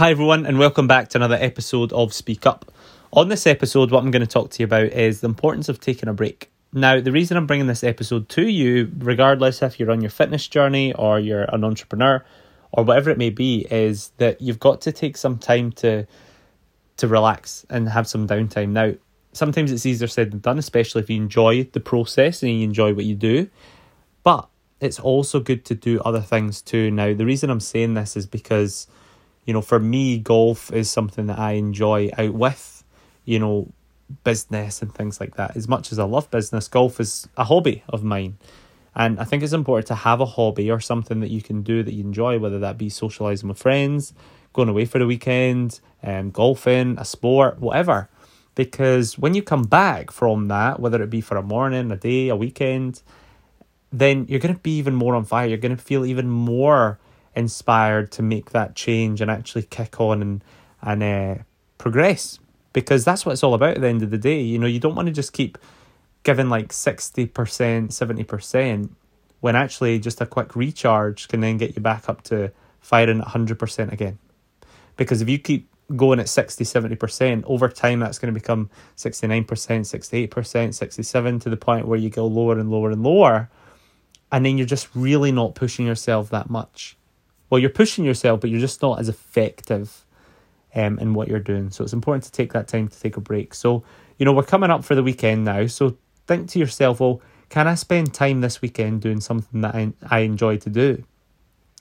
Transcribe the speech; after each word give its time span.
Hi, 0.00 0.10
everyone, 0.10 0.46
and 0.46 0.58
welcome 0.58 0.86
back 0.86 1.10
to 1.10 1.18
another 1.18 1.36
episode 1.38 1.92
of 1.92 2.14
Speak 2.14 2.46
Up. 2.46 2.72
On 3.12 3.28
this 3.28 3.46
episode, 3.46 3.90
what 3.90 4.02
I'm 4.02 4.10
going 4.10 4.24
to 4.24 4.26
talk 4.26 4.48
to 4.52 4.60
you 4.60 4.64
about 4.64 4.84
is 4.84 5.20
the 5.20 5.28
importance 5.28 5.68
of 5.68 5.78
taking 5.78 6.08
a 6.08 6.14
break. 6.14 6.50
Now, 6.72 7.02
the 7.02 7.12
reason 7.12 7.36
I'm 7.36 7.46
bringing 7.46 7.66
this 7.66 7.84
episode 7.84 8.30
to 8.30 8.48
you, 8.48 8.90
regardless 8.96 9.60
if 9.60 9.78
you're 9.78 9.90
on 9.90 10.00
your 10.00 10.08
fitness 10.08 10.48
journey 10.48 10.94
or 10.94 11.20
you're 11.20 11.42
an 11.42 11.64
entrepreneur 11.64 12.24
or 12.72 12.84
whatever 12.84 13.10
it 13.10 13.18
may 13.18 13.28
be, 13.28 13.66
is 13.70 14.12
that 14.16 14.40
you've 14.40 14.58
got 14.58 14.80
to 14.80 14.92
take 14.92 15.18
some 15.18 15.36
time 15.36 15.70
to 15.72 16.06
to 16.96 17.06
relax 17.06 17.66
and 17.68 17.86
have 17.90 18.08
some 18.08 18.26
downtime. 18.26 18.70
Now, 18.70 18.94
sometimes 19.34 19.70
it's 19.70 19.84
easier 19.84 20.08
said 20.08 20.30
than 20.30 20.38
done, 20.38 20.58
especially 20.58 21.02
if 21.02 21.10
you 21.10 21.16
enjoy 21.16 21.64
the 21.64 21.80
process 21.80 22.42
and 22.42 22.52
you 22.52 22.64
enjoy 22.64 22.94
what 22.94 23.04
you 23.04 23.16
do. 23.16 23.50
But 24.22 24.48
it's 24.80 24.98
also 24.98 25.40
good 25.40 25.66
to 25.66 25.74
do 25.74 26.00
other 26.00 26.22
things 26.22 26.62
too. 26.62 26.90
Now, 26.90 27.12
the 27.12 27.26
reason 27.26 27.50
I'm 27.50 27.60
saying 27.60 27.92
this 27.92 28.16
is 28.16 28.24
because 28.24 28.86
you 29.50 29.52
know, 29.52 29.62
for 29.62 29.80
me, 29.80 30.16
golf 30.16 30.72
is 30.72 30.88
something 30.88 31.26
that 31.26 31.36
I 31.36 31.54
enjoy 31.54 32.12
out 32.16 32.34
with, 32.34 32.84
you 33.24 33.40
know, 33.40 33.66
business 34.22 34.80
and 34.80 34.94
things 34.94 35.18
like 35.18 35.34
that. 35.34 35.56
As 35.56 35.66
much 35.66 35.90
as 35.90 35.98
I 35.98 36.04
love 36.04 36.30
business, 36.30 36.68
golf 36.68 37.00
is 37.00 37.26
a 37.36 37.42
hobby 37.42 37.82
of 37.88 38.04
mine. 38.04 38.38
And 38.94 39.18
I 39.18 39.24
think 39.24 39.42
it's 39.42 39.52
important 39.52 39.88
to 39.88 39.96
have 39.96 40.20
a 40.20 40.24
hobby 40.24 40.70
or 40.70 40.78
something 40.78 41.18
that 41.18 41.32
you 41.32 41.42
can 41.42 41.62
do 41.62 41.82
that 41.82 41.92
you 41.92 42.04
enjoy, 42.04 42.38
whether 42.38 42.60
that 42.60 42.78
be 42.78 42.88
socializing 42.88 43.48
with 43.48 43.58
friends, 43.58 44.14
going 44.52 44.68
away 44.68 44.84
for 44.84 45.00
the 45.00 45.06
weekend, 45.08 45.80
um, 46.04 46.30
golfing, 46.30 46.96
a 46.96 47.04
sport, 47.04 47.58
whatever. 47.58 48.08
Because 48.54 49.18
when 49.18 49.34
you 49.34 49.42
come 49.42 49.64
back 49.64 50.12
from 50.12 50.46
that, 50.46 50.78
whether 50.78 51.02
it 51.02 51.10
be 51.10 51.20
for 51.20 51.36
a 51.36 51.42
morning, 51.42 51.90
a 51.90 51.96
day, 51.96 52.28
a 52.28 52.36
weekend, 52.36 53.02
then 53.90 54.26
you're 54.28 54.38
going 54.38 54.54
to 54.54 54.60
be 54.60 54.76
even 54.76 54.94
more 54.94 55.16
on 55.16 55.24
fire. 55.24 55.48
You're 55.48 55.58
going 55.58 55.76
to 55.76 55.82
feel 55.82 56.06
even 56.06 56.30
more 56.30 57.00
inspired 57.34 58.10
to 58.12 58.22
make 58.22 58.50
that 58.50 58.74
change 58.74 59.20
and 59.20 59.30
actually 59.30 59.62
kick 59.62 60.00
on 60.00 60.22
and 60.22 60.44
and 60.82 61.02
uh, 61.02 61.42
progress 61.78 62.38
because 62.72 63.04
that's 63.04 63.26
what 63.26 63.32
it's 63.32 63.42
all 63.42 63.54
about 63.54 63.76
at 63.76 63.80
the 63.80 63.88
end 63.88 64.02
of 64.02 64.10
the 64.10 64.18
day. 64.18 64.40
You 64.40 64.58
know, 64.58 64.66
you 64.66 64.80
don't 64.80 64.94
want 64.94 65.06
to 65.06 65.12
just 65.12 65.32
keep 65.32 65.58
giving 66.22 66.48
like 66.48 66.72
sixty 66.72 67.26
percent, 67.26 67.92
seventy 67.92 68.24
percent 68.24 68.94
when 69.40 69.56
actually 69.56 69.98
just 69.98 70.20
a 70.20 70.26
quick 70.26 70.54
recharge 70.54 71.28
can 71.28 71.40
then 71.40 71.56
get 71.56 71.74
you 71.74 71.80
back 71.80 72.08
up 72.08 72.22
to 72.22 72.52
firing 72.80 73.20
at 73.20 73.28
hundred 73.28 73.58
percent 73.58 73.92
again. 73.92 74.18
Because 74.96 75.22
if 75.22 75.28
you 75.28 75.38
keep 75.38 75.70
going 75.96 76.20
at 76.20 76.28
60 76.28 76.64
70% 76.64 77.42
over 77.46 77.68
time 77.68 78.00
that's 78.00 78.18
going 78.18 78.32
to 78.32 78.40
become 78.40 78.70
69% 78.96 79.44
68% 79.44 80.74
67 80.74 81.38
to 81.40 81.50
the 81.50 81.56
point 81.56 81.86
where 81.86 81.98
you 81.98 82.10
go 82.10 82.26
lower 82.26 82.58
and 82.58 82.70
lower 82.70 82.90
and 82.90 83.02
lower 83.02 83.50
and 84.30 84.46
then 84.46 84.56
you're 84.56 84.66
just 84.66 84.88
really 84.94 85.32
not 85.32 85.54
pushing 85.54 85.86
yourself 85.86 86.30
that 86.30 86.48
much 86.48 86.96
well, 87.50 87.58
you're 87.58 87.70
pushing 87.70 88.04
yourself, 88.04 88.40
but 88.40 88.48
you're 88.48 88.60
just 88.60 88.80
not 88.80 89.00
as 89.00 89.08
effective 89.08 90.06
um, 90.74 90.98
in 90.98 91.14
what 91.14 91.28
you're 91.28 91.40
doing. 91.40 91.70
So 91.70 91.84
it's 91.84 91.92
important 91.92 92.24
to 92.24 92.32
take 92.32 92.52
that 92.52 92.68
time 92.68 92.88
to 92.88 93.00
take 93.00 93.16
a 93.16 93.20
break. 93.20 93.54
So, 93.54 93.82
you 94.18 94.24
know, 94.24 94.32
we're 94.32 94.44
coming 94.44 94.70
up 94.70 94.84
for 94.84 94.94
the 94.94 95.02
weekend 95.02 95.44
now. 95.44 95.66
So 95.66 95.96
think 96.26 96.48
to 96.50 96.58
yourself, 96.58 97.00
well, 97.00 97.20
can 97.48 97.66
I 97.66 97.74
spend 97.74 98.14
time 98.14 98.40
this 98.40 98.62
weekend 98.62 99.02
doing 99.02 99.20
something 99.20 99.60
that 99.62 99.74
I, 99.74 99.92
I 100.08 100.20
enjoy 100.20 100.58
to 100.58 100.70
do? 100.70 101.02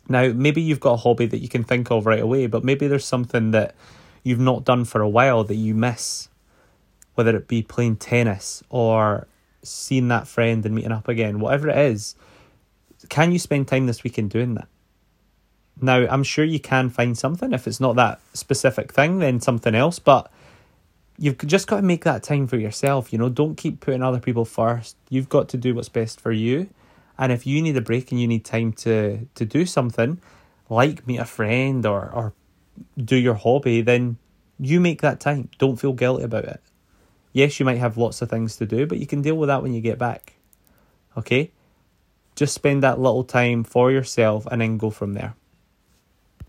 Now, 0.07 0.33
maybe 0.33 0.61
you've 0.61 0.79
got 0.79 0.93
a 0.93 0.97
hobby 0.97 1.27
that 1.27 1.37
you 1.37 1.47
can 1.47 1.63
think 1.63 1.91
of 1.91 2.07
right 2.07 2.19
away, 2.19 2.47
but 2.47 2.63
maybe 2.63 2.87
there's 2.87 3.05
something 3.05 3.51
that 3.51 3.75
you've 4.23 4.39
not 4.39 4.65
done 4.65 4.85
for 4.85 5.01
a 5.01 5.09
while 5.09 5.43
that 5.43 5.55
you 5.55 5.75
miss, 5.75 6.29
whether 7.13 7.35
it 7.37 7.47
be 7.47 7.61
playing 7.61 7.97
tennis 7.97 8.63
or 8.69 9.27
seeing 9.61 10.07
that 10.07 10.27
friend 10.27 10.65
and 10.65 10.73
meeting 10.73 10.91
up 10.91 11.07
again, 11.07 11.39
whatever 11.39 11.69
it 11.69 11.77
is. 11.77 12.15
Can 13.09 13.31
you 13.31 13.37
spend 13.37 13.67
time 13.67 13.85
this 13.85 14.03
weekend 14.03 14.31
doing 14.31 14.55
that? 14.55 14.67
Now, 15.81 16.05
I'm 16.09 16.23
sure 16.23 16.45
you 16.45 16.59
can 16.59 16.89
find 16.89 17.17
something. 17.17 17.53
If 17.53 17.67
it's 17.67 17.79
not 17.79 17.95
that 17.95 18.19
specific 18.33 18.93
thing, 18.93 19.19
then 19.19 19.39
something 19.39 19.75
else. 19.75 19.99
But 19.99 20.31
you've 21.17 21.37
just 21.39 21.67
got 21.67 21.77
to 21.77 21.81
make 21.81 22.03
that 22.03 22.23
time 22.23 22.47
for 22.47 22.57
yourself. 22.57 23.11
You 23.13 23.19
know, 23.19 23.29
don't 23.29 23.55
keep 23.55 23.79
putting 23.79 24.03
other 24.03 24.19
people 24.19 24.45
first. 24.45 24.95
You've 25.09 25.29
got 25.29 25.49
to 25.49 25.57
do 25.57 25.75
what's 25.75 25.89
best 25.89 26.19
for 26.19 26.31
you. 26.31 26.69
And 27.17 27.31
if 27.31 27.45
you 27.45 27.61
need 27.61 27.75
a 27.75 27.81
break 27.81 28.11
and 28.11 28.19
you 28.19 28.27
need 28.27 28.45
time 28.45 28.71
to 28.73 29.27
to 29.35 29.45
do 29.45 29.65
something, 29.65 30.21
like 30.69 31.05
meet 31.05 31.17
a 31.17 31.25
friend 31.25 31.85
or 31.85 32.09
or 32.13 32.33
do 32.97 33.17
your 33.17 33.33
hobby, 33.35 33.81
then 33.81 34.17
you 34.59 34.79
make 34.79 35.01
that 35.01 35.19
time. 35.19 35.49
Don't 35.57 35.77
feel 35.77 35.93
guilty 35.93 36.23
about 36.23 36.45
it. 36.45 36.61
Yes, 37.31 37.59
you 37.59 37.65
might 37.65 37.77
have 37.77 37.97
lots 37.97 38.21
of 38.21 38.29
things 38.29 38.55
to 38.57 38.65
do, 38.65 38.85
but 38.85 38.97
you 38.97 39.05
can 39.05 39.21
deal 39.21 39.35
with 39.35 39.47
that 39.47 39.61
when 39.61 39.73
you 39.73 39.81
get 39.81 39.99
back. 39.99 40.33
Okay? 41.17 41.51
Just 42.35 42.53
spend 42.53 42.83
that 42.83 42.99
little 42.99 43.23
time 43.23 43.63
for 43.63 43.91
yourself 43.91 44.47
and 44.49 44.61
then 44.61 44.77
go 44.77 44.89
from 44.89 45.13
there. 45.13 45.35